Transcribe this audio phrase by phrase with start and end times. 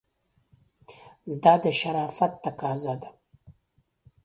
[1.43, 3.09] دا د شرافت تقاضا ده.